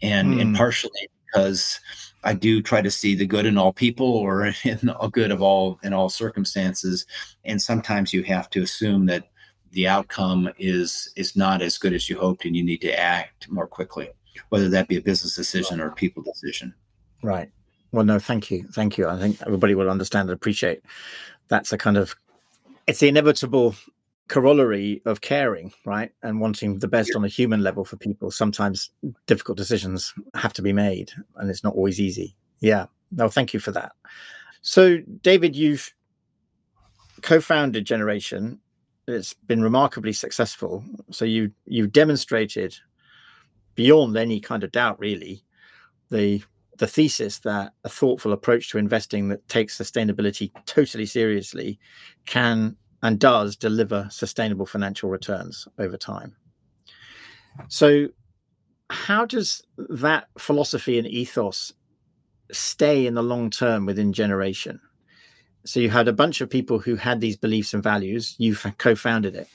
[0.00, 0.40] and mm.
[0.40, 0.56] and hmm.
[0.56, 1.80] partially because
[2.24, 5.42] I do try to see the good in all people or in the good of
[5.42, 7.06] all in all circumstances,
[7.44, 9.30] and sometimes you have to assume that
[9.72, 13.50] the outcome is is not as good as you hoped and you need to act
[13.50, 14.10] more quickly
[14.48, 16.74] whether that be a business decision or a people decision.
[17.22, 17.50] Right.
[17.90, 18.64] Well no thank you.
[18.72, 19.08] Thank you.
[19.08, 20.82] I think everybody will understand and appreciate
[21.48, 22.14] that's a kind of
[22.86, 23.74] it's the inevitable
[24.28, 26.12] corollary of caring right?
[26.22, 28.30] And wanting the best on a human level for people.
[28.30, 28.90] Sometimes
[29.26, 32.36] difficult decisions have to be made and it's not always easy.
[32.60, 32.86] Yeah.
[33.10, 33.92] No thank you for that.
[34.60, 35.94] So david you've
[37.22, 38.58] co-founded generation
[39.06, 40.84] it's been remarkably successful.
[41.10, 42.76] So you you've demonstrated
[43.74, 45.44] beyond any kind of doubt, really,
[46.10, 46.42] the
[46.78, 51.78] the thesis that a thoughtful approach to investing that takes sustainability totally seriously
[52.26, 56.34] can and does deliver sustainable financial returns over time.
[57.68, 58.08] So,
[58.90, 61.72] how does that philosophy and ethos
[62.50, 64.80] stay in the long term within generation?
[65.64, 68.94] So, you had a bunch of people who had these beliefs and values, you co
[68.94, 69.48] founded it.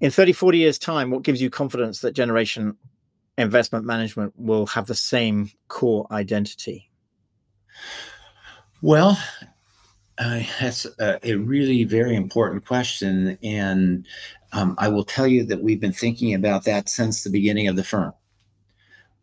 [0.00, 2.76] In 30, 40 years' time, what gives you confidence that generation
[3.36, 6.90] investment management will have the same core identity?
[8.82, 9.18] Well,
[10.18, 13.38] uh, that's a, a, really very important question.
[13.42, 14.06] And
[14.52, 17.76] um, I will tell you that we've been thinking about that since the beginning of
[17.76, 18.12] the firm.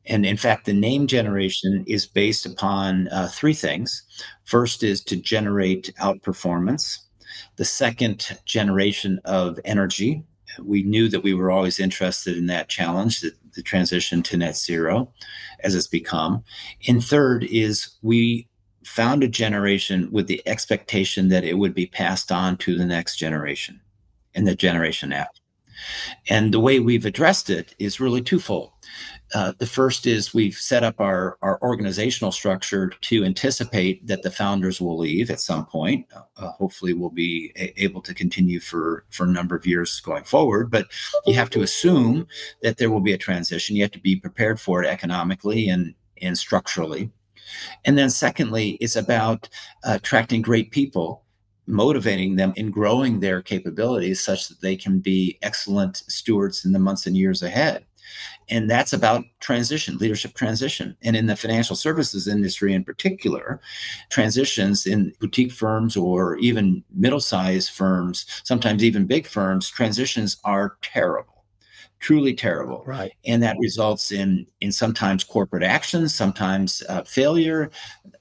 [0.07, 4.03] And in fact, the name generation is based upon uh, three things.
[4.45, 6.99] First is to generate outperformance.
[7.57, 10.23] The second generation of energy.
[10.63, 14.57] We knew that we were always interested in that challenge, the, the transition to net
[14.57, 15.13] zero
[15.59, 16.43] as it's become.
[16.87, 18.47] And third is we
[18.83, 23.17] found a generation with the expectation that it would be passed on to the next
[23.17, 23.81] generation
[24.33, 25.41] and the generation after.
[26.29, 28.71] And the way we've addressed it is really twofold.
[29.33, 34.31] Uh, the first is we've set up our, our organizational structure to anticipate that the
[34.31, 36.05] founders will leave at some point.
[36.37, 40.23] Uh, hopefully, we'll be a- able to continue for, for a number of years going
[40.23, 40.71] forward.
[40.71, 40.87] But
[41.25, 42.27] you have to assume
[42.61, 43.75] that there will be a transition.
[43.75, 47.11] You have to be prepared for it economically and, and structurally.
[47.83, 49.49] And then, secondly, it's about
[49.83, 51.23] uh, attracting great people,
[51.65, 56.79] motivating them in growing their capabilities such that they can be excellent stewards in the
[56.79, 57.85] months and years ahead.
[58.49, 60.95] And that's about transition, leadership transition.
[61.01, 63.59] And in the financial services industry in particular,
[64.09, 70.77] transitions in boutique firms or even middle sized firms, sometimes even big firms, transitions are
[70.81, 71.33] terrible
[71.99, 72.83] truly terrible.
[72.85, 73.11] Right.
[73.25, 77.71] And that results in in sometimes corporate actions, sometimes uh, failure,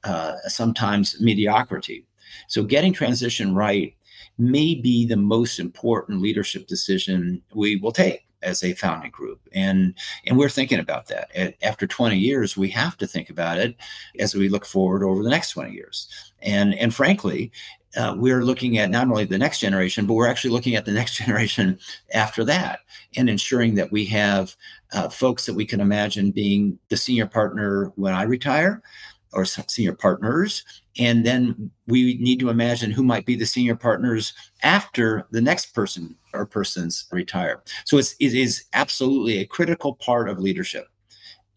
[0.05, 2.07] uh, sometimes mediocrity.
[2.49, 3.95] So getting transition right
[4.39, 9.41] may be the most important leadership decision we will take as a founding group.
[9.53, 9.95] And
[10.27, 11.31] and we're thinking about that.
[11.63, 13.77] After 20 years we have to think about it
[14.19, 16.09] as we look forward over the next 20 years.
[16.41, 17.53] And and frankly
[17.97, 20.93] uh, we're looking at not only the next generation, but we're actually looking at the
[21.01, 21.79] next generation
[22.13, 22.81] after that
[23.17, 24.55] and ensuring that we have
[24.93, 28.83] uh, folks that we can imagine being the senior partner when I retire
[29.33, 30.65] or senior partners.
[30.99, 35.75] And then we need to imagine who might be the senior partners after the next
[35.75, 37.63] person or persons retire.
[37.85, 40.87] So it's, it is absolutely a critical part of leadership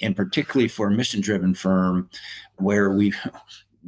[0.02, 2.10] and particularly for a mission driven firm
[2.58, 3.14] where we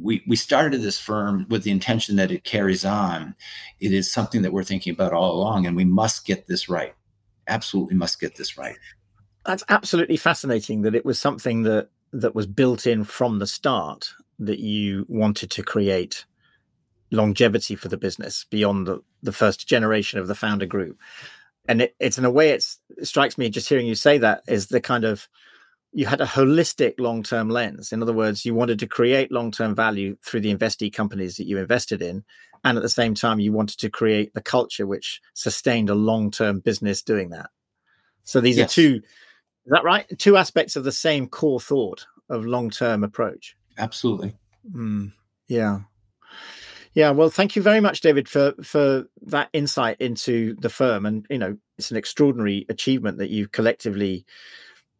[0.00, 3.34] we, we started this firm with the intention that it carries on.
[3.78, 6.94] It is something that we're thinking about all along, and we must get this right.
[7.46, 8.76] Absolutely must get this right.
[9.44, 14.10] That's absolutely fascinating that it was something that that was built in from the start
[14.38, 16.24] that you wanted to create
[17.10, 20.98] longevity for the business beyond the, the first generation of the founder group.
[21.66, 24.42] And it, it's in a way it's, it strikes me just hearing you say that
[24.48, 25.28] is the kind of
[25.92, 27.92] you had a holistic long-term lens.
[27.92, 31.58] In other words, you wanted to create long-term value through the investee companies that you
[31.58, 32.24] invested in,
[32.64, 36.60] and at the same time, you wanted to create the culture which sustained a long-term
[36.60, 37.50] business doing that.
[38.24, 38.70] So these yes.
[38.70, 39.02] are two.
[39.64, 40.06] Is that right?
[40.18, 43.56] Two aspects of the same core thought of long-term approach.
[43.78, 44.34] Absolutely.
[44.74, 45.12] Mm,
[45.48, 45.80] yeah.
[46.94, 51.26] Yeah, well, thank you very much, David, for for that insight into the firm, and
[51.30, 54.26] you know, it's an extraordinary achievement that you've collectively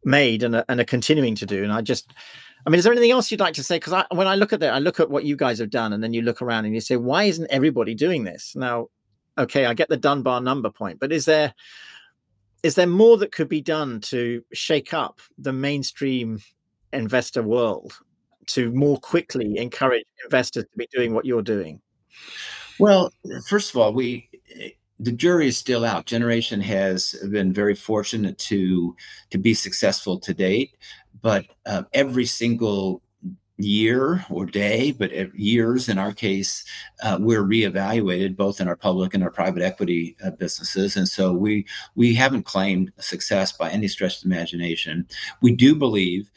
[0.04, 1.62] made and are, and are continuing to do.
[1.62, 2.10] And I just,
[2.66, 3.76] I mean, is there anything else you'd like to say?
[3.76, 6.02] Because when I look at that, I look at what you guys have done, and
[6.02, 8.56] then you look around and you say, why isn't everybody doing this?
[8.56, 8.88] Now,
[9.36, 11.52] okay, I get the Dunbar number point, but is there
[12.62, 16.38] is there more that could be done to shake up the mainstream
[16.92, 17.98] investor world
[18.46, 21.80] to more quickly encourage investors to be doing what you're doing?
[22.78, 23.12] Well,
[23.48, 24.28] first of all, we
[24.98, 26.06] the jury is still out.
[26.06, 28.94] Generation has been very fortunate to
[29.30, 30.76] to be successful to date,
[31.20, 33.02] but uh, every single
[33.58, 36.64] year or day, but years in our case,
[37.02, 41.32] uh, we're reevaluated both in our public and our private equity uh, businesses, and so
[41.32, 45.06] we we haven't claimed success by any stretch of the imagination.
[45.40, 46.30] We do believe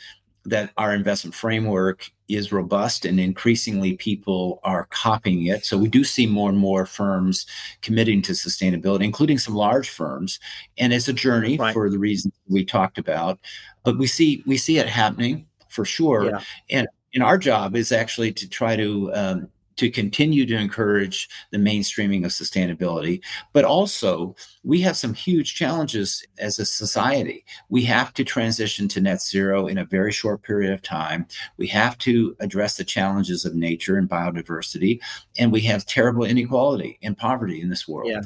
[0.45, 5.66] that our investment framework is robust and increasingly people are copying it.
[5.66, 7.45] So we do see more and more firms
[7.82, 10.39] committing to sustainability, including some large firms.
[10.78, 11.74] And it's a journey right.
[11.74, 13.39] for the reasons we talked about.
[13.84, 16.26] But we see we see it happening for sure.
[16.26, 16.41] Yeah.
[16.70, 21.57] And and our job is actually to try to um, to continue to encourage the
[21.57, 23.22] mainstreaming of sustainability.
[23.51, 27.43] But also, we have some huge challenges as a society.
[27.70, 31.28] We have to transition to net zero in a very short period of time.
[31.57, 34.99] We have to address the challenges of nature and biodiversity.
[35.38, 38.09] And we have terrible inequality and poverty in this world.
[38.09, 38.22] Yeah.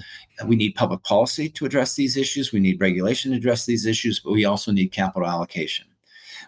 [0.46, 2.52] We need public policy to address these issues.
[2.52, 5.89] We need regulation to address these issues, but we also need capital allocation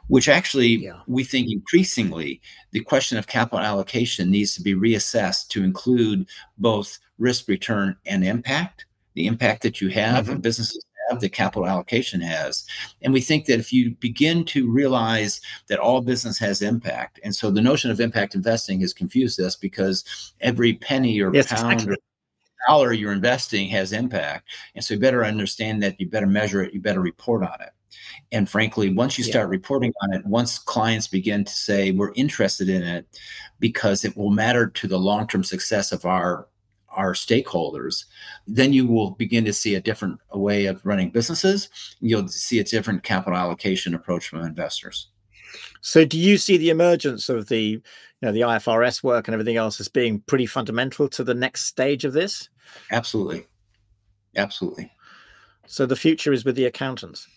[0.08, 1.00] which actually yeah.
[1.08, 2.42] we think increasingly
[2.72, 6.28] the question of capital allocation needs to be reassessed to include
[6.58, 10.34] both risk return and impact the impact that you have mm-hmm.
[10.34, 12.66] and businesses have the capital allocation has
[13.02, 17.36] and we think that if you begin to realize that all business has impact and
[17.36, 21.74] so the notion of impact investing has confused us because every penny or yes, pound
[21.74, 21.96] exactly.
[21.96, 21.98] or
[22.68, 26.74] dollar you're investing has impact and so you better understand that you better measure it
[26.74, 27.72] you better report on it
[28.32, 29.52] and frankly, once you start yeah.
[29.52, 33.06] reporting on it, once clients begin to say we're interested in it
[33.60, 36.48] because it will matter to the long-term success of our
[36.92, 38.06] our stakeholders,
[38.48, 41.70] then you will begin to see a different way of running businesses.
[42.00, 45.08] You'll see a different capital allocation approach from investors.
[45.82, 47.82] So, do you see the emergence of the, you
[48.22, 52.06] know, the IFRS work and everything else as being pretty fundamental to the next stage
[52.06, 52.50] of this?
[52.92, 53.48] Absolutely,
[54.36, 54.92] absolutely.
[55.66, 57.28] So, the future is with the accountants.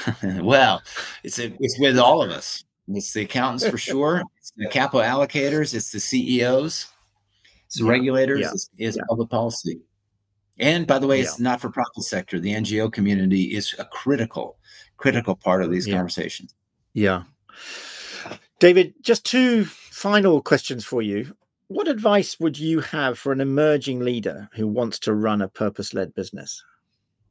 [0.40, 0.82] well,
[1.22, 2.64] it's a, it's with all of us.
[2.88, 4.22] It's the accountants for sure.
[4.38, 5.74] It's the capital allocators.
[5.74, 6.86] It's the CEOs.
[7.66, 7.90] It's the yeah.
[7.90, 8.40] regulators.
[8.40, 8.50] Yeah.
[8.52, 9.02] It's, it's yeah.
[9.08, 9.80] public policy.
[10.58, 12.38] And by the way, it's not for profit sector.
[12.38, 14.58] The NGO community is a critical,
[14.96, 16.54] critical part of these conversations.
[16.92, 17.22] Yeah.
[18.58, 21.34] David, just two final questions for you.
[21.68, 25.94] What advice would you have for an emerging leader who wants to run a purpose
[25.94, 26.62] led business?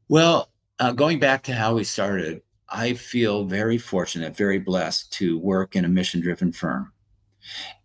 [0.09, 0.49] Well,
[0.79, 2.41] uh, going back to how we started,
[2.71, 6.91] I feel very fortunate, very blessed to work in a mission driven firm.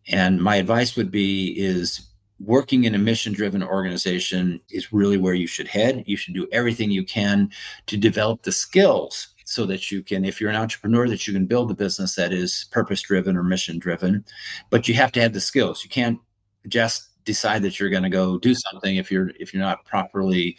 [0.08, 2.08] And my advice would be is
[2.38, 6.04] working in a mission driven organization is really where you should head.
[6.06, 7.50] You should do everything you can
[7.86, 11.46] to develop the skills so that you can if you're an entrepreneur that you can
[11.46, 14.24] build a business that is purpose driven or mission driven
[14.70, 16.18] but you have to have the skills you can't
[16.66, 20.56] just decide that you're going to go do something if you're if you're not properly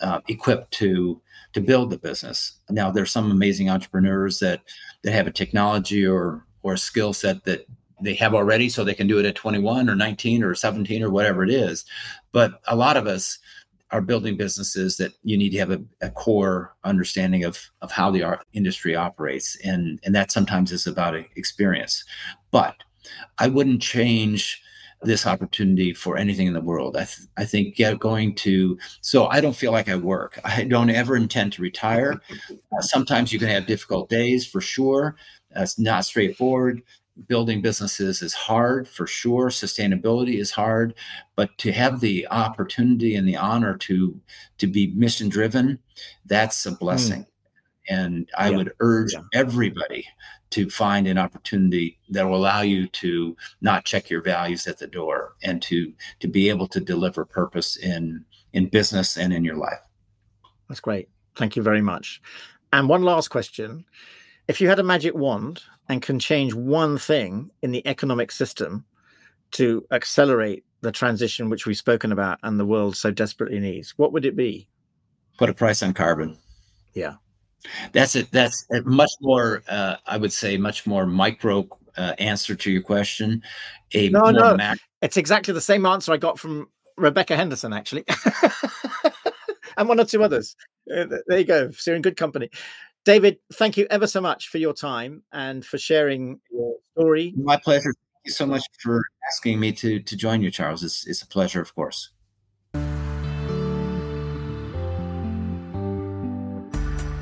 [0.00, 1.20] uh, equipped to
[1.52, 2.52] to build the business.
[2.68, 4.60] Now, there's some amazing entrepreneurs that
[5.02, 7.66] that have a technology or or a skill set that
[8.02, 11.10] they have already, so they can do it at 21 or 19 or 17 or
[11.10, 11.84] whatever it is.
[12.32, 13.38] But a lot of us
[13.90, 18.10] are building businesses that you need to have a, a core understanding of of how
[18.10, 22.04] the art industry operates, and and that sometimes is about experience.
[22.50, 22.76] But
[23.38, 24.62] I wouldn't change
[25.02, 26.96] this opportunity for anything in the world.
[26.96, 30.38] I, th- I think yeah, going to, so I don't feel like I work.
[30.44, 32.20] I don't ever intend to retire.
[32.72, 35.16] Uh, sometimes you can have difficult days for sure.
[35.56, 36.82] It's not straightforward.
[37.26, 39.48] Building businesses is hard for sure.
[39.48, 40.94] Sustainability is hard,
[41.34, 44.20] but to have the opportunity and the honor to
[44.58, 45.80] to be mission driven,
[46.26, 47.22] that's a blessing.
[47.22, 47.26] Mm.
[47.88, 48.56] And I yeah.
[48.56, 49.22] would urge yeah.
[49.34, 50.06] everybody
[50.50, 54.86] to find an opportunity that will allow you to not check your values at the
[54.86, 59.56] door and to to be able to deliver purpose in in business and in your
[59.56, 59.78] life.
[60.68, 61.08] That's great.
[61.36, 62.20] Thank you very much.
[62.72, 63.84] And one last question.
[64.48, 68.84] If you had a magic wand and can change one thing in the economic system
[69.52, 74.12] to accelerate the transition which we've spoken about and the world so desperately needs, what
[74.12, 74.68] would it be?
[75.38, 76.38] Put a price on carbon.
[76.94, 77.14] Yeah.
[77.92, 78.30] That's it.
[78.30, 82.82] That's a much more, uh, I would say, much more micro uh, answer to your
[82.82, 83.42] question.
[83.94, 88.04] A no, no, mac- it's exactly the same answer I got from Rebecca Henderson, actually,
[89.76, 90.56] and one or two others.
[90.94, 91.70] Uh, there you go.
[91.70, 92.50] So you're in good company.
[93.04, 97.32] David, thank you ever so much for your time and for sharing your story.
[97.36, 97.94] My pleasure.
[97.94, 100.84] Thank you so much for asking me to to join you, Charles.
[100.84, 102.10] It's, it's a pleasure, of course.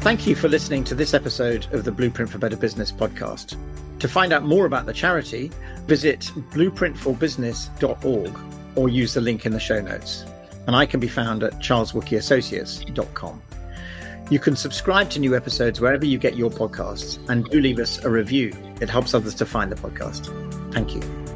[0.00, 3.56] Thank you for listening to this episode of the Blueprint for Better Business podcast.
[3.98, 5.50] To find out more about the charity,
[5.86, 6.20] visit
[6.52, 8.38] blueprintforbusiness.org
[8.76, 10.24] or use the link in the show notes.
[10.68, 13.42] And I can be found at charleswookeyassociates.com.
[14.30, 18.04] You can subscribe to new episodes wherever you get your podcasts and do leave us
[18.04, 18.52] a review.
[18.80, 20.26] It helps others to find the podcast.
[20.72, 21.27] Thank you.